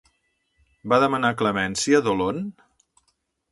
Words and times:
Va 0.93 0.99
demanar 1.03 1.31
clemència 1.43 2.01
Dolon? 2.09 2.43